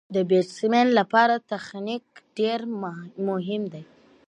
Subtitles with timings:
[0.15, 2.05] د بېټسمېن له پاره تخنیک
[2.37, 2.59] ډېر
[3.29, 3.83] مهم دئ.